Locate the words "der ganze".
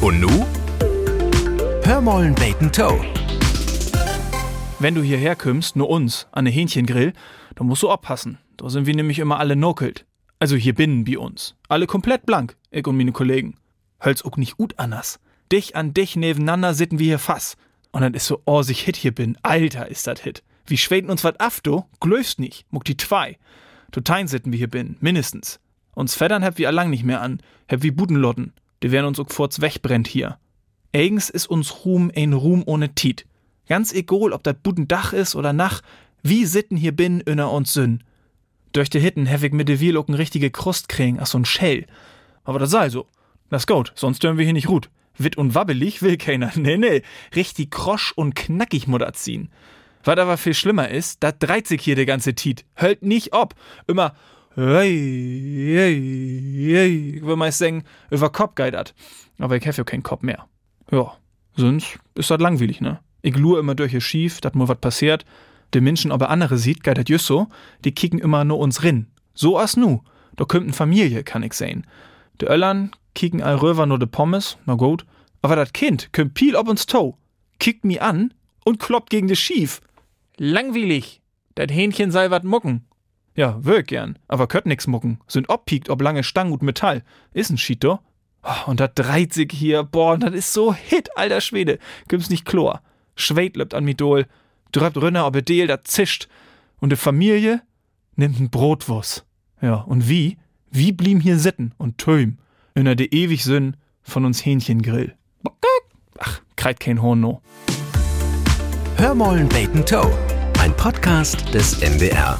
51.96-52.34